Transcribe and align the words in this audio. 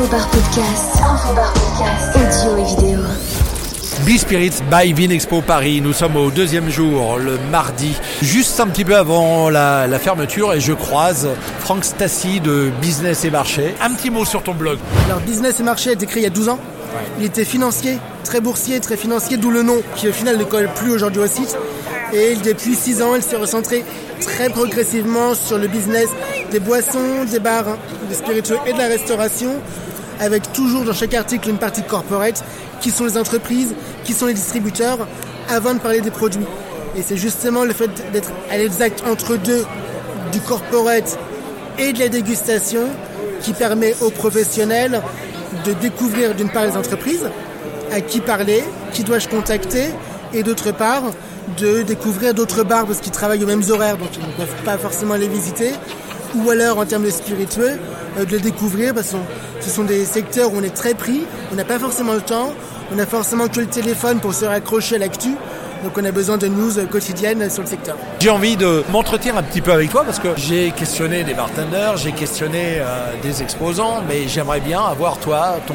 Info 0.00 0.12
par 0.12 0.30
podcast. 0.30 0.96
Info 1.02 1.34
par 1.34 1.52
podcast. 1.52 2.46
Audio 2.46 2.56
et 2.56 2.64
vidéo. 2.64 3.00
B-Spirits 4.06 4.62
by 4.70 4.94
Vinexpo 4.94 5.42
Paris. 5.42 5.82
Nous 5.82 5.92
sommes 5.92 6.16
au 6.16 6.30
deuxième 6.30 6.70
jour, 6.70 7.18
le 7.18 7.36
mardi, 7.50 7.94
juste 8.22 8.58
un 8.60 8.68
petit 8.68 8.86
peu 8.86 8.96
avant 8.96 9.50
la, 9.50 9.86
la 9.86 9.98
fermeture 9.98 10.54
et 10.54 10.60
je 10.60 10.72
croise 10.72 11.28
Franck 11.58 11.84
Stassi 11.84 12.40
de 12.40 12.70
Business 12.80 13.26
et 13.26 13.30
Marché. 13.30 13.74
Un 13.82 13.92
petit 13.92 14.08
mot 14.08 14.24
sur 14.24 14.42
ton 14.42 14.54
blog. 14.54 14.78
Alors 15.04 15.20
Business 15.20 15.60
et 15.60 15.64
Marché 15.64 15.90
a 15.90 15.92
été 15.92 16.06
créé 16.06 16.22
il 16.22 16.24
y 16.24 16.28
a 16.28 16.30
12 16.30 16.48
ans. 16.48 16.58
Il 17.18 17.26
était 17.26 17.44
financier, 17.44 17.98
très 18.24 18.40
boursier, 18.40 18.80
très 18.80 18.96
financier, 18.96 19.36
d'où 19.36 19.50
le 19.50 19.62
nom 19.62 19.82
qui 19.96 20.08
au 20.08 20.12
final 20.12 20.38
ne 20.38 20.44
colle 20.44 20.70
plus 20.76 20.92
aujourd'hui 20.92 21.20
au 21.20 21.26
site. 21.26 21.58
Et 22.14 22.36
depuis 22.36 22.74
6 22.74 23.02
ans, 23.02 23.16
il 23.16 23.22
s'est 23.22 23.36
recentré 23.36 23.84
très 24.20 24.48
progressivement 24.48 25.34
sur 25.34 25.58
le 25.58 25.68
business 25.68 26.08
des 26.50 26.60
boissons, 26.60 27.24
des 27.30 27.38
bars, 27.38 27.76
des 28.08 28.14
spiritueux 28.14 28.58
et 28.66 28.72
de 28.72 28.78
la 28.78 28.88
restauration, 28.88 29.60
avec 30.20 30.52
toujours 30.52 30.84
dans 30.84 30.92
chaque 30.92 31.14
article 31.14 31.48
une 31.48 31.58
partie 31.58 31.82
corporate, 31.82 32.44
qui 32.80 32.90
sont 32.90 33.04
les 33.06 33.18
entreprises, 33.18 33.74
qui 34.04 34.12
sont 34.12 34.26
les 34.26 34.34
distributeurs, 34.34 35.08
avant 35.48 35.74
de 35.74 35.80
parler 35.80 36.00
des 36.00 36.10
produits. 36.10 36.46
Et 36.96 37.02
c'est 37.02 37.16
justement 37.16 37.64
le 37.64 37.72
fait 37.72 37.90
d'être 38.12 38.30
à 38.50 38.58
l'exact 38.58 39.02
entre 39.06 39.36
deux, 39.36 39.64
du 40.32 40.40
corporate 40.40 41.18
et 41.78 41.92
de 41.92 41.98
la 41.98 42.08
dégustation, 42.08 42.86
qui 43.40 43.52
permet 43.52 43.94
aux 44.02 44.10
professionnels 44.10 45.02
de 45.64 45.72
découvrir 45.72 46.34
d'une 46.34 46.50
part 46.50 46.66
les 46.66 46.76
entreprises, 46.76 47.28
à 47.92 48.00
qui 48.00 48.20
parler, 48.20 48.62
qui 48.92 49.02
dois-je 49.02 49.28
contacter, 49.28 49.88
et 50.32 50.42
d'autre 50.42 50.72
part 50.72 51.02
de 51.58 51.82
découvrir 51.82 52.34
d'autres 52.34 52.62
bars 52.62 52.86
parce 52.86 53.00
qu'ils 53.00 53.12
travaillent 53.12 53.42
aux 53.42 53.48
mêmes 53.48 53.64
horaires, 53.70 53.96
donc 53.96 54.10
ils 54.16 54.26
ne 54.26 54.32
peuvent 54.32 54.62
pas 54.64 54.78
forcément 54.78 55.14
les 55.14 55.26
visiter, 55.26 55.72
ou 56.34 56.50
alors 56.50 56.78
en 56.78 56.86
termes 56.86 57.04
de 57.04 57.10
spiritueux, 57.10 57.78
euh, 58.18 58.24
de 58.24 58.30
les 58.36 58.42
découvrir 58.42 58.94
parce 58.94 59.10
que 59.10 59.16
ce 59.60 59.70
sont 59.70 59.84
des 59.84 60.04
secteurs 60.04 60.52
où 60.52 60.56
on 60.56 60.62
est 60.62 60.74
très 60.74 60.94
pris, 60.94 61.22
on 61.52 61.54
n'a 61.54 61.64
pas 61.64 61.78
forcément 61.78 62.14
le 62.14 62.20
temps, 62.20 62.52
on 62.92 62.96
n'a 62.96 63.06
forcément 63.06 63.48
que 63.48 63.60
le 63.60 63.66
téléphone 63.66 64.20
pour 64.20 64.34
se 64.34 64.44
raccrocher 64.44 64.96
à 64.96 64.98
l'actu. 64.98 65.30
Donc 65.82 65.96
on 65.96 66.04
a 66.04 66.12
besoin 66.12 66.36
de 66.36 66.46
news 66.46 66.72
quotidiennes 66.90 67.48
sur 67.48 67.62
le 67.62 67.68
secteur. 67.68 67.96
J'ai 68.20 68.28
envie 68.28 68.56
de 68.56 68.84
m'entretenir 68.92 69.38
un 69.38 69.42
petit 69.42 69.62
peu 69.62 69.72
avec 69.72 69.90
toi 69.90 70.04
parce 70.04 70.18
que 70.18 70.28
j'ai 70.36 70.72
questionné 70.72 71.24
des 71.24 71.32
bartenders, 71.32 71.96
j'ai 71.96 72.12
questionné 72.12 72.76
euh, 72.80 73.14
des 73.22 73.42
exposants, 73.42 74.02
mais 74.06 74.28
j'aimerais 74.28 74.60
bien 74.60 74.82
avoir 74.82 75.16
toi 75.18 75.58
ton, 75.66 75.74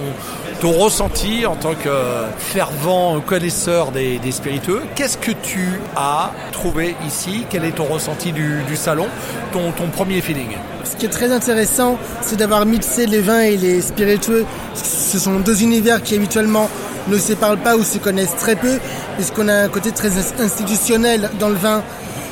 ton 0.59 0.72
ressenti 0.72 1.45
en 1.45 1.56
tant 1.56 1.73
que 1.75 1.89
fervent 2.38 3.20
connaisseur 3.22 3.92
des, 3.92 4.20
spiritueux. 4.31 4.81
Qu'est-ce 4.95 5.17
que 5.17 5.31
tu 5.31 5.80
as 5.95 6.31
trouvé 6.52 6.95
ici? 7.06 7.45
Quel 7.50 7.66
est 7.66 7.72
ton 7.72 7.86
ressenti 7.86 8.31
du, 8.31 8.76
salon? 8.76 9.08
Ton, 9.52 9.72
premier 9.89 10.22
feeling? 10.22 10.50
Ce 10.83 10.95
qui 10.95 11.06
est 11.06 11.09
très 11.09 11.31
intéressant, 11.31 11.98
c'est 12.22 12.38
d'avoir 12.38 12.66
mixé 12.66 13.06
les 13.06 13.22
vins 13.22 13.42
et 13.42 13.58
les 13.58 13.81
spiritueux. 13.81 14.45
Ce 14.73 15.20
sont 15.20 15.39
deux 15.39 15.64
univers 15.64 16.02
qui 16.02 16.16
habituellement 16.16 16.70
ne 17.08 17.17
se 17.17 17.33
parlent 17.33 17.61
pas 17.61 17.76
ou 17.76 17.83
se 17.83 17.98
connaissent 17.98 18.36
très 18.36 18.56
peu, 18.56 18.80
puisqu'on 19.16 19.48
a 19.48 19.53
un 19.53 19.70
côté 19.70 19.92
très 19.92 20.17
institutionnel 20.39 21.30
dans 21.39 21.50
le 21.50 21.56
vin, 21.56 21.83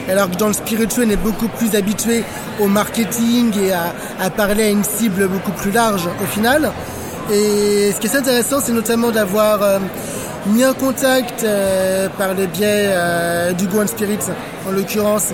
alors 0.09 0.29
que 0.29 0.35
dans 0.35 0.47
le 0.47 0.53
spiritueux, 0.53 1.05
on 1.05 1.09
est 1.09 1.15
beaucoup 1.15 1.47
plus 1.47 1.75
habitué 1.75 2.23
au 2.59 2.67
marketing 2.67 3.53
et 3.59 3.71
à 3.73 4.29
parler 4.29 4.63
à 4.63 4.69
une 4.69 4.83
cible 4.83 5.27
beaucoup 5.27 5.51
plus 5.51 5.71
large 5.71 6.07
au 6.21 6.25
final. 6.25 6.71
Et 7.31 7.91
ce 7.93 7.99
qui 7.99 8.07
est 8.07 8.15
intéressant, 8.15 8.59
c'est 8.61 8.73
notamment 8.73 9.11
d'avoir 9.11 9.61
euh, 9.63 9.79
mis 10.47 10.65
en 10.65 10.73
contact 10.73 11.43
euh, 11.43 12.09
par 12.17 12.33
le 12.33 12.45
biais 12.47 12.89
euh, 12.89 13.53
du 13.53 13.67
Go 13.67 13.81
and 13.81 13.87
Spirits, 13.87 14.31
en 14.67 14.71
l'occurrence, 14.71 15.29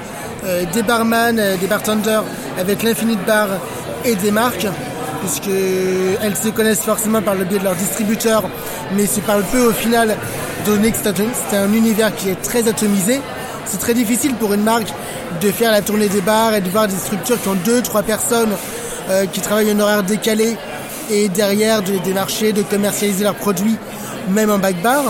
des 0.73 0.84
barman, 0.84 1.36
des 1.60 1.67
bartenders 1.67 2.23
avec 2.58 2.82
l'Infinite 2.82 3.20
Bar 3.26 3.50
et 4.06 4.16
des 4.16 4.32
marques 4.32 4.67
puisqu'elles 5.20 6.38
se 6.38 6.48
connaissent 6.48 6.84
forcément 6.84 7.22
par 7.22 7.36
le 7.36 7.44
biais 7.44 7.60
de 7.60 7.66
leurs 7.66 7.76
distributeurs, 7.76 8.44
mais 8.95 9.06
se 9.06 9.20
parlent 9.20 9.44
peu 9.52 9.60
au 9.60 9.73
final, 9.73 10.16
donné 10.66 10.92
que 10.92 10.98
c'est 10.98 11.58
un, 11.58 11.64
un 11.64 11.73
univers 11.73 12.16
qui 12.16 12.30
est 12.30 12.42
très 12.42 12.70
atomisé. 12.70 13.20
C'est 13.66 13.80
très 13.80 13.94
difficile 13.94 14.33
pour 14.36 14.54
une 14.54 14.64
marque 14.64 14.88
de 15.42 15.52
faire 15.52 15.71
la 15.71 15.82
tournée 15.82 16.08
des 16.08 16.21
bars 16.21 16.54
et 16.54 16.61
de 16.61 16.70
voir 16.70 16.88
des 16.88 16.95
structures 16.95 17.42
qui 17.42 17.50
ont 17.50 17.58
deux, 17.66 17.82
trois 17.82 18.04
personnes 18.04 18.56
euh, 19.10 19.26
qui 19.26 19.42
travaillent 19.42 19.71
en 19.73 19.80
horaire 19.80 20.04
décalé 20.04 20.56
et 21.09 21.30
derrière 21.30 21.81
de 21.81 21.93
les 21.93 21.99
démarcher, 21.99 22.53
de 22.53 22.61
commercialiser 22.61 23.23
leurs 23.23 23.36
produits, 23.36 23.75
même 24.30 24.52
en 24.52 24.59
back 24.59 24.81
bar. 24.81 25.03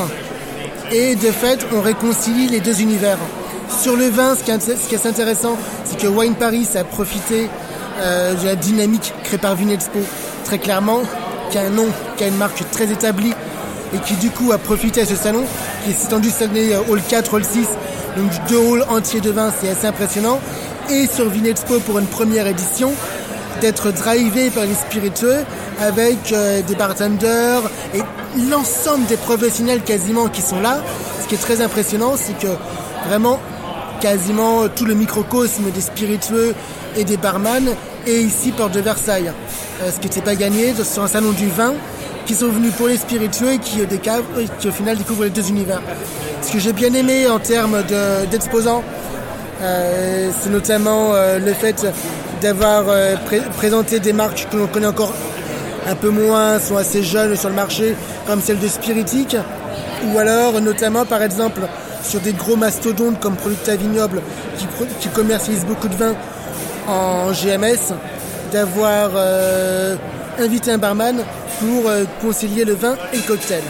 Et 0.91 1.15
de 1.15 1.31
fait, 1.31 1.65
on 1.73 1.81
réconcilie 1.81 2.47
les 2.47 2.59
deux 2.59 2.81
univers. 2.81 3.17
Sur 3.81 3.95
le 3.95 4.07
vin, 4.07 4.35
ce 4.35 4.43
qui 4.43 4.51
est, 4.95 5.05
intéressant, 5.05 5.57
c'est 5.85 5.99
que 5.99 6.07
Wine 6.07 6.35
Paris 6.35 6.67
a 6.75 6.83
profité 6.83 7.47
euh, 7.99 8.33
de 8.33 8.45
la 8.45 8.55
dynamique 8.55 9.13
créée 9.23 9.37
par 9.37 9.55
Vinexpo, 9.55 9.99
très 10.45 10.57
clairement, 10.57 11.01
qui 11.51 11.57
a 11.57 11.61
un 11.61 11.69
nom, 11.69 11.87
qui 12.17 12.23
a 12.23 12.27
une 12.27 12.37
marque 12.37 12.63
très 12.71 12.91
établie 12.91 13.33
et 13.93 13.99
qui 13.99 14.15
du 14.15 14.29
coup 14.29 14.51
a 14.51 14.57
profité 14.57 15.01
à 15.01 15.05
ce 15.05 15.15
salon, 15.15 15.43
qui 15.85 15.93
s'est 15.93 16.07
étendu 16.07 16.29
cette 16.29 16.49
année 16.49 16.73
euh, 16.73 16.81
Hall 16.89 17.01
4, 17.07 17.33
Hall 17.33 17.43
6, 17.43 17.67
donc 18.17 18.31
deux 18.47 18.57
halls 18.57 18.85
entiers 18.89 19.21
de 19.21 19.31
vin, 19.31 19.51
c'est 19.59 19.69
assez 19.69 19.87
impressionnant. 19.87 20.39
Et 20.89 21.05
sur 21.05 21.29
Vinexpo 21.29 21.79
pour 21.79 21.99
une 21.99 22.07
première 22.07 22.47
édition, 22.47 22.91
d'être 23.61 23.91
drivé 23.91 24.49
par 24.49 24.65
les 24.65 24.73
spiritueux 24.73 25.45
avec 25.79 26.31
euh, 26.31 26.61
des 26.61 26.75
bartenders 26.75 27.61
et 27.93 28.01
l'ensemble 28.49 29.05
des 29.07 29.17
professionnels 29.17 29.81
quasiment 29.81 30.27
qui 30.27 30.41
sont 30.41 30.59
là. 30.59 30.81
Ce 31.21 31.27
qui 31.27 31.35
est 31.35 31.39
très 31.39 31.61
impressionnant, 31.61 32.13
c'est 32.17 32.37
que 32.37 32.51
vraiment 33.07 33.39
quasiment 34.01 34.67
tout 34.69 34.85
le 34.85 34.93
microcosme 34.93 35.71
des 35.71 35.81
spiritueux 35.81 36.55
et 36.95 37.03
des 37.03 37.17
barman 37.17 37.67
est 38.07 38.21
ici 38.21 38.51
porte 38.51 38.73
de 38.73 38.79
Versailles. 38.81 39.31
Euh, 39.81 39.91
ce 39.91 39.99
qui 39.99 40.07
n'était 40.07 40.21
pas 40.21 40.35
gagné 40.35 40.73
sur 40.83 41.03
un 41.03 41.07
salon 41.07 41.31
du 41.31 41.47
vin 41.47 41.73
qui 42.29 42.35
sont 42.35 42.49
venus 42.49 42.71
pour 42.73 42.87
les 42.87 42.97
spiritueux 42.97 43.53
et 43.53 43.57
qui, 43.57 43.81
euh, 43.81 44.43
au 44.65 44.71
final 44.71 44.95
découvrent 44.95 45.23
les 45.23 45.31
deux 45.31 45.49
univers. 45.49 45.81
Ce 46.43 46.51
que 46.51 46.59
j'ai 46.59 46.73
bien 46.73 46.93
aimé 46.93 47.27
en 47.27 47.39
termes 47.39 47.81
d'exposants, 48.29 48.83
de, 49.59 49.63
euh, 49.63 50.29
c'est 50.39 50.51
notamment 50.51 51.13
euh, 51.13 51.39
le 51.39 51.53
fait 51.53 51.87
d'avoir 52.41 52.85
euh, 52.87 53.15
pré 53.25 53.41
présenté 53.57 53.99
des 53.99 54.13
marques 54.13 54.47
que 54.51 54.57
l'on 54.57 54.67
connaît 54.67 54.87
encore 54.87 55.13
un 55.87 55.95
peu 55.95 56.09
moins, 56.09 56.59
sont 56.59 56.77
assez 56.77 57.03
jeunes 57.03 57.35
sur 57.35 57.49
le 57.49 57.55
marché, 57.55 57.95
comme 58.27 58.41
celle 58.41 58.59
de 58.59 58.67
Spiritique, 58.67 59.35
ou 60.05 60.17
alors 60.17 60.61
notamment 60.61 61.05
par 61.05 61.21
exemple 61.21 61.61
sur 62.03 62.19
des 62.19 62.33
gros 62.33 62.55
mastodontes 62.55 63.19
comme 63.19 63.35
Producta 63.35 63.75
Vignoble 63.75 64.21
qui, 64.57 64.67
qui 64.99 65.09
commercialisent 65.09 65.65
beaucoup 65.65 65.87
de 65.87 65.95
vin 65.95 66.15
en 66.87 67.31
GMS, 67.31 67.93
d'avoir 68.51 69.11
euh, 69.15 69.95
invité 70.39 70.71
un 70.71 70.77
barman 70.77 71.23
pour 71.59 71.87
euh, 71.87 72.05
concilier 72.21 72.65
le 72.65 72.73
vin 72.73 72.95
et 73.13 73.17
le 73.17 73.23
cocktail. 73.23 73.61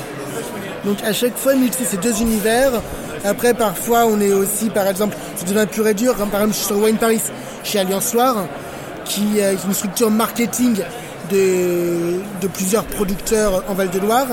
Donc 0.86 0.98
à 1.04 1.14
chaque 1.14 1.38
fois 1.38 1.56
mixer 1.56 1.86
ces 1.86 1.98
deux 1.98 2.22
univers. 2.22 2.72
Après 3.26 3.54
parfois 3.54 4.06
on 4.06 4.20
est 4.20 4.32
aussi 4.32 4.70
par 4.70 4.88
exemple 4.88 5.18
du 5.46 5.54
vin 5.54 5.66
pur 5.66 5.88
et 5.88 5.94
dur, 5.94 6.16
par 6.16 6.42
exemple 6.42 6.54
sur 6.54 6.78
Wine 6.78 6.98
Paris 6.98 7.22
chez 7.64 7.80
Alliance 7.80 8.10
Soir, 8.10 8.46
qui 9.06 9.40
est 9.40 9.56
une 9.66 9.74
structure 9.74 10.10
marketing 10.10 10.82
de, 11.32 12.48
plusieurs 12.54 12.86
producteurs 12.86 13.64
en 13.68 13.74
Val-de-Loire 13.74 14.28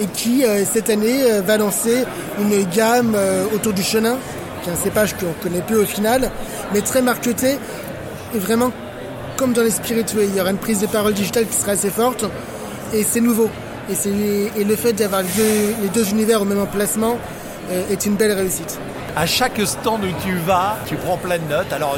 et 0.00 0.06
qui 0.06 0.44
euh, 0.44 0.64
cette 0.64 0.90
année 0.90 1.22
euh, 1.30 1.42
va 1.42 1.56
lancer 1.56 2.04
une 2.40 2.64
gamme 2.64 3.12
euh, 3.14 3.44
autour 3.54 3.72
du 3.72 3.82
chenin, 3.82 4.16
qui 4.62 4.70
est 4.70 4.72
un 4.72 4.76
cépage 4.76 5.14
qu'on 5.14 5.32
connaît 5.42 5.62
peu 5.62 5.80
au 5.80 5.86
final, 5.86 6.30
mais 6.74 6.80
très 6.80 7.02
marketé 7.02 7.58
et 8.34 8.38
vraiment 8.38 8.72
comme 9.36 9.52
dans 9.52 9.62
les 9.62 9.70
spiritueux. 9.70 10.24
Il 10.24 10.36
y 10.36 10.40
aura 10.40 10.50
une 10.50 10.58
prise 10.58 10.80
de 10.80 10.86
parole 10.86 11.14
digitale 11.14 11.46
qui 11.46 11.56
sera 11.56 11.72
assez 11.72 11.90
forte 11.90 12.24
et 12.92 13.04
c'est 13.04 13.20
nouveau. 13.20 13.48
Et, 13.88 14.64
le 14.64 14.76
fait 14.76 14.92
d'avoir 14.92 15.22
les, 15.22 15.88
deux 15.88 16.10
univers 16.10 16.42
au 16.42 16.44
même 16.44 16.60
emplacement 16.60 17.14
euh, 17.14 17.16
est 17.90 18.06
une 18.06 18.14
belle 18.14 18.32
réussite. 18.32 18.78
À 19.16 19.26
chaque 19.26 19.60
stand 19.64 20.04
où 20.04 20.12
tu 20.24 20.36
vas, 20.46 20.78
tu 20.86 20.94
prends 20.94 21.16
plein 21.16 21.38
de 21.38 21.48
notes. 21.50 21.72
Alors 21.72 21.96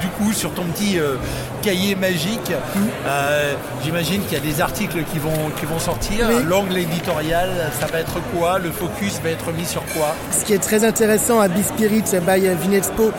du 0.00 0.08
coup, 0.08 0.32
sur 0.32 0.50
ton 0.52 0.64
petit 0.64 0.98
euh, 0.98 1.16
cahier 1.62 1.94
magique, 1.94 2.50
mmh. 2.50 2.80
euh, 3.06 3.54
j'imagine 3.82 4.22
qu'il 4.22 4.38
y 4.38 4.40
a 4.40 4.44
des 4.44 4.60
articles 4.60 5.02
qui 5.12 5.18
vont, 5.18 5.50
qui 5.58 5.66
vont 5.66 5.78
sortir. 5.78 6.26
Oui. 6.28 6.42
L'angle 6.46 6.78
éditorial, 6.78 7.50
ça 7.78 7.86
va 7.86 8.00
être 8.00 8.16
quoi? 8.34 8.58
Le 8.58 8.70
focus 8.70 9.20
va 9.22 9.30
être 9.30 9.52
mis 9.52 9.66
sur 9.66 9.82
quoi? 9.94 10.14
Ce 10.30 10.44
qui 10.44 10.54
est 10.54 10.58
très 10.62 10.84
intéressant 10.84 11.38
à 11.38 11.48
Bispirit, 11.48 12.04
by 12.26 12.48
Vinexpo 12.62 13.12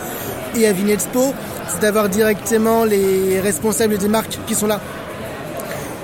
et 0.56 0.66
à 0.66 0.72
Vinexpo, 0.72 1.32
c'est 1.68 1.80
d'avoir 1.80 2.08
directement 2.08 2.84
les 2.84 3.40
responsables 3.40 3.96
des 3.98 4.08
marques 4.08 4.38
qui 4.46 4.54
sont 4.56 4.66
là. 4.66 4.80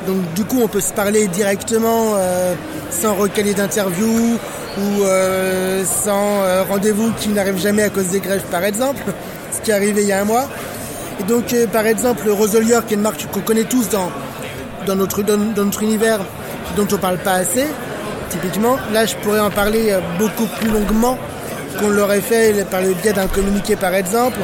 Donc 0.06 0.32
du 0.34 0.44
coup, 0.44 0.60
on 0.62 0.68
peut 0.68 0.80
se 0.80 0.92
parler 0.92 1.26
directement 1.28 2.14
euh, 2.16 2.54
sans 2.90 3.14
recaler 3.14 3.54
d'interview 3.54 4.38
ou 4.78 5.02
euh, 5.04 5.84
sans 5.84 6.42
euh, 6.42 6.62
rendez-vous 6.68 7.12
qui 7.12 7.28
n'arrive 7.28 7.58
jamais 7.58 7.82
à 7.82 7.90
cause 7.90 8.08
des 8.08 8.20
grèves, 8.20 8.44
par 8.50 8.64
exemple, 8.64 9.02
ce 9.50 9.60
qui 9.60 9.70
est 9.70 9.74
arrivé 9.74 10.02
il 10.02 10.08
y 10.08 10.12
a 10.12 10.20
un 10.20 10.24
mois. 10.24 10.48
Et 11.20 11.24
donc, 11.24 11.52
euh, 11.52 11.66
par 11.66 11.86
exemple, 11.86 12.28
Roselier, 12.30 12.78
qui 12.86 12.94
est 12.94 12.96
une 12.96 13.02
marque 13.02 13.26
qu'on 13.30 13.40
connaît 13.40 13.64
tous 13.64 13.88
dans, 13.90 14.10
dans, 14.86 14.96
notre, 14.96 15.22
dans, 15.22 15.36
notre 15.36 15.82
univers, 15.82 16.20
dont 16.76 16.86
on 16.90 16.96
parle 16.96 17.18
pas 17.18 17.34
assez, 17.34 17.66
typiquement, 18.30 18.76
là, 18.92 19.04
je 19.04 19.14
pourrais 19.16 19.40
en 19.40 19.50
parler 19.50 19.94
beaucoup 20.18 20.46
plus 20.58 20.70
longuement 20.70 21.18
qu'on 21.78 21.90
l'aurait 21.90 22.20
fait 22.20 22.66
par 22.70 22.80
le 22.80 22.94
biais 22.94 23.12
d'un 23.12 23.26
communiqué, 23.26 23.76
par 23.76 23.94
exemple. 23.94 24.38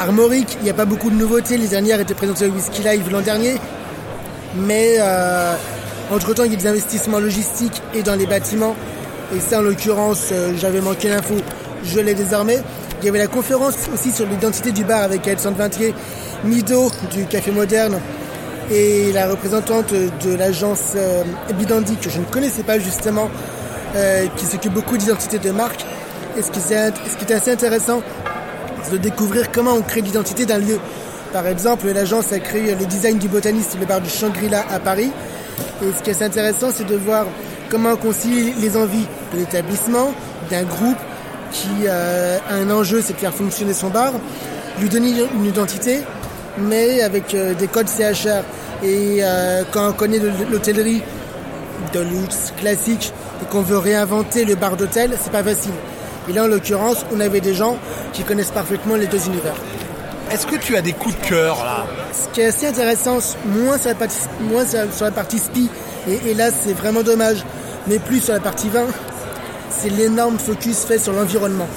Armoric, 0.00 0.56
il 0.60 0.64
n'y 0.64 0.70
a 0.70 0.74
pas 0.74 0.84
beaucoup 0.84 1.10
de 1.10 1.16
nouveautés. 1.16 1.56
Les 1.56 1.68
dernières 1.68 2.00
étaient 2.00 2.14
présentées 2.14 2.46
au 2.46 2.50
Whisky 2.50 2.82
Live 2.82 3.10
l'an 3.10 3.20
dernier 3.20 3.56
mais 4.54 4.98
Entre-temps, 6.10 6.44
il 6.44 6.52
y 6.52 6.54
a 6.54 6.58
des 6.58 6.66
investissements 6.66 7.18
logistiques 7.18 7.80
et 7.94 8.02
dans 8.02 8.14
les 8.14 8.26
bâtiments. 8.26 8.76
Et 9.34 9.40
ça, 9.40 9.60
en 9.60 9.62
l'occurrence, 9.62 10.28
euh, 10.30 10.52
j'avais 10.58 10.82
manqué 10.82 11.08
l'info, 11.08 11.34
je 11.84 12.00
l'ai 12.00 12.14
désormais. 12.14 12.58
Il 13.00 13.06
y 13.06 13.08
avait 13.08 13.18
la 13.18 13.28
conférence 13.28 13.74
aussi 13.92 14.12
sur 14.12 14.26
l'identité 14.26 14.72
du 14.72 14.84
bar 14.84 15.02
avec 15.02 15.26
Alexandre 15.26 15.56
Vintier, 15.56 15.94
Mido 16.44 16.90
du 17.10 17.24
Café 17.24 17.50
Moderne 17.50 17.98
et 18.70 19.10
la 19.12 19.28
représentante 19.28 19.92
de 19.92 20.34
l'agence 20.34 20.92
euh, 20.96 21.24
Bidandi 21.54 21.96
que 21.96 22.10
je 22.10 22.18
ne 22.18 22.24
connaissais 22.24 22.62
pas 22.62 22.78
justement, 22.78 23.30
euh, 23.96 24.26
qui 24.36 24.44
s'occupe 24.44 24.74
beaucoup 24.74 24.98
d'identité 24.98 25.38
de 25.38 25.50
marque. 25.50 25.84
Et 26.36 26.42
ce 26.42 26.50
qui, 26.50 26.60
ce 26.60 27.16
qui 27.16 27.24
était 27.24 27.34
assez 27.34 27.52
intéressant, 27.52 28.02
c'est 28.82 28.92
de 28.92 28.98
découvrir 28.98 29.50
comment 29.50 29.72
on 29.72 29.82
crée 29.82 30.02
l'identité 30.02 30.44
d'un 30.44 30.58
lieu? 30.58 30.78
Par 31.32 31.46
exemple, 31.46 31.90
l'agence 31.90 32.32
a 32.32 32.38
créé 32.38 32.74
le 32.74 32.84
design 32.84 33.18
du 33.18 33.28
botaniste, 33.28 33.78
le 33.80 33.86
bar 33.86 34.02
du 34.02 34.10
Shangri-La 34.10 34.66
à 34.70 34.78
Paris. 34.78 35.10
Et 35.82 35.86
ce 35.96 36.02
qui 36.02 36.10
est 36.10 36.14
assez 36.14 36.24
intéressant, 36.24 36.68
c'est 36.70 36.86
de 36.86 36.96
voir 36.96 37.26
comment 37.72 37.92
on 37.92 37.96
concilie 37.96 38.52
les 38.60 38.76
envies 38.76 39.06
de 39.32 39.38
l'établissement, 39.38 40.12
d'un 40.50 40.62
groupe, 40.62 40.98
qui 41.52 41.86
euh, 41.86 42.38
a 42.50 42.54
un 42.54 42.70
enjeu, 42.70 43.00
c'est 43.02 43.14
de 43.14 43.18
faire 43.18 43.32
fonctionner 43.32 43.72
son 43.72 43.88
bar, 43.88 44.12
lui 44.78 44.90
donner 44.90 45.14
une 45.34 45.46
identité, 45.46 46.00
mais 46.58 47.00
avec 47.00 47.32
euh, 47.32 47.54
des 47.54 47.68
codes 47.68 47.88
CHR. 47.88 48.44
Et 48.82 49.20
euh, 49.20 49.62
quand 49.72 49.88
on 49.88 49.92
connaît 49.92 50.20
l'hôtellerie 50.50 51.02
de 51.94 52.00
luxe 52.00 52.52
classique 52.58 53.12
et 53.40 53.46
qu'on 53.46 53.62
veut 53.62 53.78
réinventer 53.78 54.44
le 54.44 54.54
bar 54.54 54.76
d'hôtel, 54.76 55.12
c'est 55.18 55.32
pas 55.32 55.42
facile. 55.42 55.72
Et 56.28 56.34
là, 56.34 56.44
en 56.44 56.48
l'occurrence, 56.48 57.06
on 57.10 57.20
avait 57.20 57.40
des 57.40 57.54
gens 57.54 57.78
qui 58.12 58.22
connaissent 58.22 58.50
parfaitement 58.50 58.96
les 58.96 59.06
deux 59.06 59.24
univers. 59.26 59.54
Est-ce 60.30 60.46
que 60.46 60.56
tu 60.56 60.76
as 60.76 60.82
des 60.82 60.92
coups 60.92 61.18
de 61.18 61.26
cœur 61.26 61.64
là? 61.64 61.86
Ce 62.12 62.28
qui 62.34 62.42
est 62.42 62.46
assez 62.46 62.66
intéressant, 62.66 63.18
moins 63.46 63.78
sur 63.78 63.88
la 63.88 63.94
partie, 63.94 64.18
moins 64.40 64.64
sur 64.66 65.04
la 65.04 65.10
partie 65.10 65.38
spi, 65.38 65.70
et, 66.08 66.30
et 66.30 66.34
là 66.34 66.50
c'est 66.50 66.72
vraiment 66.72 67.02
dommage, 67.02 67.44
mais 67.86 67.98
plus 67.98 68.20
sur 68.20 68.34
la 68.34 68.40
partie 68.40 68.68
vin, 68.68 68.86
c'est 69.70 69.90
l'énorme 69.90 70.38
focus 70.38 70.84
fait 70.84 70.98
sur 70.98 71.12
l'environnement. 71.12 71.68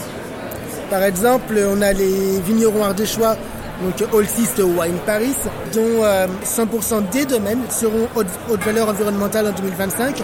Par 0.89 1.01
exemple, 1.03 1.59
on 1.67 1.81
a 1.81 1.93
les 1.93 2.39
vignerons 2.41 2.83
ardéchois, 2.83 3.35
donc 3.81 4.07
Allsist 4.13 4.59
Wine 4.59 4.97
Paris, 5.05 5.35
dont 5.73 6.03
100% 6.03 6.03
euh, 6.03 7.01
des 7.11 7.25
domaines 7.25 7.61
seront 7.69 8.07
haute, 8.15 8.63
valeur 8.63 8.89
environnementale 8.89 9.47
en 9.47 9.51
2025. 9.51 10.19
Et 10.19 10.23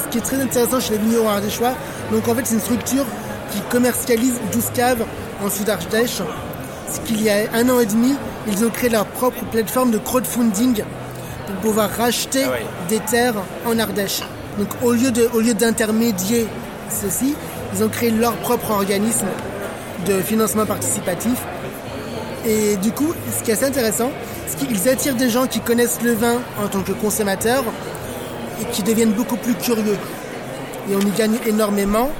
ce 0.00 0.08
qui 0.08 0.18
est 0.18 0.22
très 0.22 0.40
intéressant 0.40 0.80
chez 0.80 0.94
les 0.94 0.98
vignerons 0.98 1.28
ardéchois, 1.28 1.74
donc 2.10 2.26
en 2.26 2.34
fait 2.34 2.46
c'est 2.46 2.54
une 2.54 2.60
structure 2.60 3.04
qui 3.52 3.60
commercialise 3.70 4.34
12 4.52 4.64
caves 4.74 5.04
en 5.44 5.50
sud 5.50 5.66
d'Ardèche. 5.66 6.22
Ce 6.90 7.00
qu'il 7.00 7.22
y 7.22 7.28
a 7.28 7.52
un 7.52 7.68
an 7.68 7.80
et 7.80 7.86
demi, 7.86 8.14
ils 8.46 8.64
ont 8.64 8.70
créé 8.70 8.88
leur 8.88 9.04
propre 9.04 9.44
plateforme 9.50 9.90
de 9.90 9.98
crowdfunding 9.98 10.82
pour 11.46 11.56
pouvoir 11.56 11.90
racheter 11.90 12.44
ah 12.46 12.56
des 12.88 13.00
terres 13.00 13.34
en 13.66 13.78
Ardèche. 13.78 14.22
Donc 14.58 14.68
au 14.82 14.92
lieu 14.92 15.54
d'intermédier 15.54 16.46
ceci, 16.90 17.34
ils 17.74 17.84
ont 17.84 17.88
créé 17.88 18.10
leur 18.10 18.32
propre 18.38 18.72
organisme 18.72 19.26
de 20.06 20.20
financement 20.20 20.66
participatif. 20.66 21.38
Et 22.46 22.76
du 22.76 22.92
coup, 22.92 23.12
ce 23.36 23.44
qui 23.44 23.50
est 23.50 23.54
assez 23.54 23.66
intéressant, 23.66 24.10
c'est 24.46 24.66
qu'ils 24.66 24.88
attirent 24.88 25.16
des 25.16 25.30
gens 25.30 25.46
qui 25.46 25.60
connaissent 25.60 26.00
le 26.02 26.12
vin 26.12 26.38
en 26.62 26.68
tant 26.68 26.80
que 26.82 26.92
consommateurs 26.92 27.64
et 28.60 28.64
qui 28.72 28.82
deviennent 28.82 29.12
beaucoup 29.12 29.36
plus 29.36 29.54
curieux. 29.54 29.98
Et 30.90 30.96
on 30.96 31.00
y 31.00 31.10
gagne 31.16 31.36
énormément. 31.46 32.10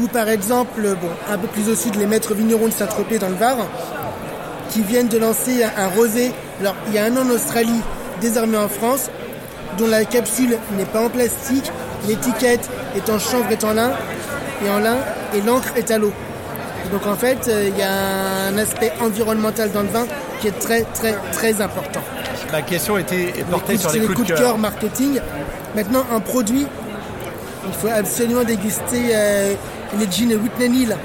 Ou 0.00 0.06
par 0.06 0.28
exemple, 0.28 0.96
un 1.30 1.38
peu 1.38 1.46
plus 1.48 1.68
au 1.68 1.74
sud, 1.74 1.96
les 1.96 2.06
maîtres 2.06 2.34
vignerons 2.34 2.68
de 2.68 2.72
Saint-Tropez 2.72 3.18
dans 3.18 3.28
le 3.28 3.34
Var, 3.34 3.56
qui 4.70 4.82
viennent 4.82 5.08
de 5.08 5.18
lancer 5.18 5.62
un 5.64 5.88
rosé. 5.88 6.32
Alors, 6.60 6.76
il 6.88 6.94
y 6.94 6.98
a 6.98 7.04
un 7.04 7.16
an 7.16 7.26
en 7.26 7.30
Australie, 7.30 7.80
désormais 8.20 8.56
en 8.56 8.68
France, 8.68 9.10
dont 9.80 9.88
la 9.88 10.04
capsule 10.04 10.58
n'est 10.76 10.84
pas 10.84 11.00
en 11.00 11.08
plastique, 11.08 11.72
l'étiquette 12.06 12.68
est 12.94 13.08
en 13.10 13.18
chanvre 13.18 13.46
et 13.50 13.64
en 13.64 13.72
lin, 13.72 13.92
et 14.64 14.70
en 14.70 14.78
lin, 14.78 14.96
et 15.34 15.40
l'encre 15.40 15.72
est 15.76 15.90
à 15.90 15.96
l'eau. 15.98 16.12
Donc 16.92 17.06
en 17.06 17.16
fait, 17.16 17.48
euh, 17.48 17.68
il 17.68 17.78
y 17.78 17.82
a 17.82 18.48
un 18.48 18.58
aspect 18.58 18.92
environnemental 19.00 19.70
dans 19.72 19.82
le 19.82 19.88
vin 19.88 20.06
qui 20.40 20.48
est 20.48 20.58
très 20.58 20.82
très 20.82 21.14
très 21.32 21.60
important. 21.62 22.00
Ma 22.52 22.62
question 22.62 22.98
était 22.98 23.32
portée 23.50 23.78
sur 23.78 23.92
les, 23.92 24.00
coups, 24.00 24.28
de 24.28 24.34
cœur 24.34 24.58
marketing. 24.58 25.20
Maintenant, 25.74 26.04
un 26.12 26.20
produit, 26.20 26.66
il 27.66 27.72
faut 27.72 27.88
absolument 27.88 28.44
déguster 28.44 29.10
euh, 29.14 29.54
les 29.98 30.10
jeans 30.10 30.34
Whitney 30.34 30.68
Neal, 30.68 30.96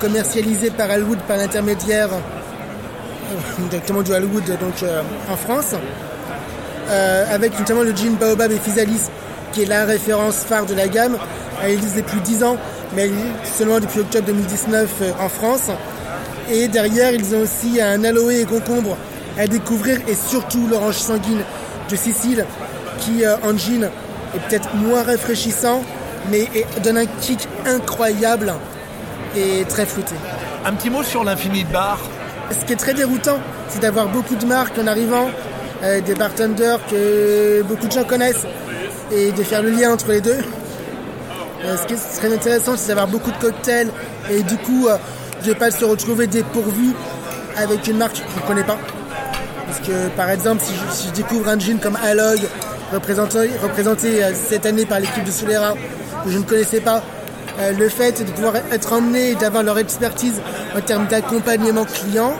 commercialisés 0.00 0.70
par 0.70 0.90
Alwood 0.90 1.18
par 1.28 1.36
l'intermédiaire 1.36 2.08
euh, 2.12 3.62
directement 3.70 4.02
du 4.02 4.12
Alwood 4.14 4.44
donc 4.46 4.84
en 5.30 5.36
France, 5.36 5.74
avec 6.88 7.58
notamment 7.58 7.82
le 7.82 7.94
jean 7.94 8.16
Baobab 8.16 8.50
et 8.52 8.58
Physalis 8.58 9.08
qui 9.52 9.62
est 9.62 9.66
la 9.66 9.84
référence 9.84 10.36
phare 10.36 10.66
de 10.66 10.74
la 10.74 10.88
gamme. 10.88 11.16
Elle 11.62 11.72
existe 11.72 11.96
depuis 11.96 12.20
10 12.20 12.44
ans, 12.44 12.56
mais 12.94 13.02
elle 13.02 13.12
seulement 13.44 13.80
depuis 13.80 14.00
octobre 14.00 14.26
2019 14.26 14.88
euh, 15.02 15.12
en 15.20 15.28
France. 15.28 15.70
Et 16.50 16.68
derrière, 16.68 17.12
ils 17.12 17.34
ont 17.34 17.40
aussi 17.40 17.80
un 17.80 18.04
aloe 18.04 18.30
et 18.30 18.44
concombre 18.44 18.96
à 19.38 19.46
découvrir 19.46 19.98
et 20.08 20.14
surtout 20.14 20.66
l'orange 20.66 20.96
sanguine 20.96 21.42
de 21.90 21.96
Sicile 21.96 22.44
qui 22.98 23.24
euh, 23.24 23.36
en 23.42 23.56
jean 23.56 23.84
est 23.84 24.48
peut-être 24.48 24.74
moins 24.74 25.02
rafraîchissant 25.02 25.82
mais 26.30 26.48
donne 26.82 26.98
un 26.98 27.06
kick 27.06 27.48
incroyable 27.66 28.52
et 29.36 29.64
très 29.68 29.86
fruité. 29.86 30.14
Un 30.64 30.72
petit 30.72 30.90
mot 30.90 31.02
sur 31.02 31.24
l'infini 31.24 31.64
de 31.64 31.72
bar. 31.72 31.98
Ce 32.50 32.64
qui 32.64 32.72
est 32.72 32.76
très 32.76 32.94
déroutant, 32.94 33.38
c'est 33.68 33.80
d'avoir 33.80 34.08
beaucoup 34.08 34.34
de 34.34 34.44
marques 34.44 34.78
en 34.78 34.86
arrivant, 34.86 35.28
des 35.82 36.14
bartenders 36.14 36.80
que 36.90 37.62
beaucoup 37.62 37.86
de 37.86 37.92
gens 37.92 38.04
connaissent 38.04 38.46
et 39.12 39.32
de 39.32 39.42
faire 39.42 39.62
le 39.62 39.70
lien 39.70 39.92
entre 39.92 40.10
les 40.10 40.20
deux. 40.20 40.38
Euh, 41.64 41.76
ce 41.76 41.86
qui 41.86 41.94
très 42.20 42.32
intéressant, 42.32 42.76
c'est 42.76 42.88
d'avoir 42.88 43.08
beaucoup 43.08 43.32
de 43.32 43.36
cocktails 43.38 43.90
et 44.30 44.42
du 44.42 44.56
coup, 44.58 44.86
euh, 44.86 44.96
je 45.42 45.48
vais 45.50 45.56
pas 45.56 45.70
se 45.70 45.84
retrouver 45.84 46.28
dépourvu 46.28 46.92
avec 47.56 47.86
une 47.88 47.96
marque 47.96 48.16
que 48.16 48.22
je 48.36 48.42
ne 48.42 48.46
connais 48.46 48.64
pas. 48.64 48.78
Parce 49.66 49.80
que 49.80 50.08
par 50.16 50.30
exemple, 50.30 50.62
si 50.64 50.72
je, 51.06 51.12
découvre 51.12 51.48
un 51.48 51.58
jean 51.58 51.78
comme 51.78 51.98
représenté, 52.92 53.50
représenté 53.60 54.22
euh, 54.22 54.32
cette 54.34 54.66
année 54.66 54.86
par 54.86 55.00
l'équipe 55.00 55.24
de 55.24 55.30
Solera, 55.32 55.74
que 56.24 56.30
je 56.30 56.38
ne 56.38 56.44
connaissais 56.44 56.80
pas, 56.80 57.02
le 57.76 57.88
fait 57.88 58.24
de 58.24 58.30
pouvoir 58.30 58.54
être 58.70 58.92
emmené 58.92 59.30
et 59.30 59.34
d'avoir 59.34 59.64
leur 59.64 59.78
expertise 59.78 60.40
en 60.76 60.80
termes 60.80 61.08
d'accompagnement 61.08 61.84
client, 61.84 62.34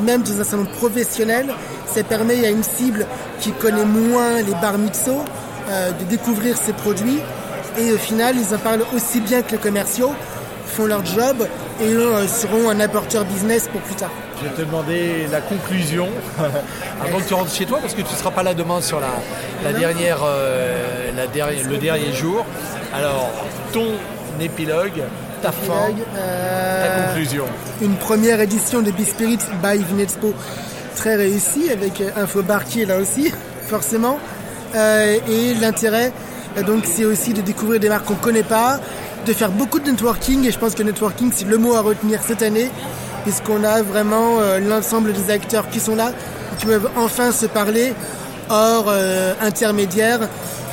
même 0.00 0.22
dans 0.22 0.40
un 0.40 0.44
salon 0.44 0.64
professionnel, 0.64 1.46
ça 1.86 2.02
permet 2.02 2.44
à 2.46 2.50
une 2.50 2.62
cible 2.62 3.06
qui 3.40 3.52
connaît 3.52 3.84
moins 3.84 4.42
les 4.42 4.54
bars 4.60 4.78
mixo 4.78 5.24
euh, 5.68 5.90
de 5.92 6.04
découvrir 6.04 6.56
ces 6.56 6.72
produits. 6.72 7.20
Et 7.78 7.92
au 7.92 7.98
final, 7.98 8.36
ils 8.36 8.54
en 8.54 8.58
parlent 8.58 8.84
aussi 8.94 9.20
bien 9.20 9.42
que 9.42 9.52
les 9.52 9.58
commerciaux, 9.58 10.12
font 10.74 10.86
leur 10.86 11.04
job 11.04 11.46
et 11.80 11.84
euh, 11.84 12.26
seront 12.26 12.68
un 12.68 12.80
apporteur 12.80 13.24
business 13.24 13.68
pour 13.68 13.80
plus 13.82 13.94
tard. 13.94 14.10
Je 14.42 14.48
vais 14.48 14.54
te 14.54 14.62
demander 14.62 15.26
la 15.30 15.40
conclusion 15.40 16.08
avant 17.00 17.18
que 17.18 17.28
tu 17.28 17.34
rentres 17.34 17.54
chez 17.54 17.66
toi 17.66 17.78
parce 17.80 17.94
que 17.94 18.02
tu 18.02 18.12
ne 18.12 18.18
seras 18.18 18.32
pas 18.32 18.42
là 18.42 18.54
demain 18.54 18.80
sur 18.80 18.98
la, 19.00 19.10
la 19.62 19.72
dernière, 19.72 20.18
euh, 20.24 21.10
la 21.16 21.26
le 21.26 21.76
dernier 21.78 22.12
jour. 22.12 22.44
Alors, 22.92 23.30
ton 23.72 23.86
épilogue, 24.40 25.02
ta 25.44 25.52
fin, 25.52 25.92
ta 26.14 27.02
conclusion. 27.02 27.44
Une 27.82 27.96
première 27.96 28.40
édition 28.40 28.80
de 28.80 28.90
Bispirit 28.90 29.40
by 29.62 29.76
Vinexpo 29.76 30.32
très 30.96 31.16
réussie 31.16 31.70
avec 31.70 32.02
Infobar 32.16 32.64
qui 32.64 32.80
est 32.80 32.86
là 32.86 32.96
aussi, 32.96 33.30
forcément. 33.66 34.18
Euh, 34.74 35.18
et 35.28 35.52
l'intérêt, 35.60 36.12
euh, 36.56 36.62
donc, 36.62 36.84
c'est 36.86 37.04
aussi 37.04 37.34
de 37.34 37.42
découvrir 37.42 37.78
des 37.78 37.90
marques 37.90 38.06
qu'on 38.06 38.14
ne 38.14 38.20
connaît 38.20 38.42
pas, 38.42 38.80
de 39.26 39.32
faire 39.34 39.50
beaucoup 39.50 39.80
de 39.80 39.90
networking. 39.90 40.46
Et 40.46 40.50
je 40.50 40.58
pense 40.58 40.74
que 40.74 40.82
networking, 40.82 41.30
c'est 41.30 41.46
le 41.46 41.58
mot 41.58 41.74
à 41.74 41.82
retenir 41.82 42.20
cette 42.22 42.40
année, 42.40 42.70
puisqu'on 43.24 43.64
a 43.64 43.82
vraiment 43.82 44.40
euh, 44.40 44.60
l'ensemble 44.60 45.12
des 45.12 45.30
acteurs 45.30 45.68
qui 45.68 45.78
sont 45.78 45.94
là, 45.94 46.12
qui 46.58 46.64
peuvent 46.64 46.88
enfin 46.96 47.32
se 47.32 47.44
parler 47.44 47.92
hors 48.48 48.92
intermédiaire. 49.40 50.20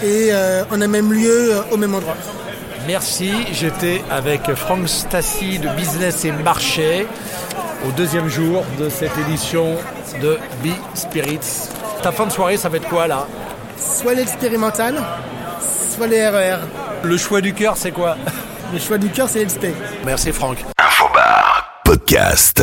Et 0.04 0.32
on 0.72 0.82
a 0.82 0.88
même 0.88 1.14
lieu 1.14 1.54
au 1.72 1.78
même 1.78 1.96
endroit. 1.96 2.18
Merci. 2.92 3.32
J'étais 3.54 4.02
avec 4.12 4.54
Franck 4.54 4.90
Stassi 4.90 5.60
de 5.60 5.70
Business 5.78 6.26
et 6.26 6.34
Marché 6.34 7.08
au 7.88 7.92
deuxième 7.94 8.28
jour 8.28 8.66
de 8.78 8.90
cette 8.90 9.18
édition 9.18 9.78
de 10.22 10.38
Be 10.62 10.74
Spirits. 10.94 11.70
Ta 12.04 12.12
fin 12.12 12.26
de 12.28 12.34
soirée, 12.34 12.58
ça 12.58 12.68
va 12.68 12.76
être 12.76 12.90
quoi 12.90 13.08
là? 13.08 13.28
Soit 13.78 14.14
l'expérimental, 14.14 15.02
soit 15.96 16.08
les 16.08 16.28
RER. 16.28 16.58
E 17.06 17.08
Le 17.08 17.16
choix 17.16 17.40
du 17.40 17.54
cœur, 17.54 17.78
c'est 17.78 17.92
quoi? 17.92 18.18
Le 18.74 18.80
choix 18.80 18.98
du 18.98 19.08
cœur, 19.08 19.30
c'est 19.30 19.42
l'XP. 19.42 19.68
Merci 20.06 20.34
Franck. 20.34 20.58
Infobar, 20.78 21.82
podcast. 21.86 22.62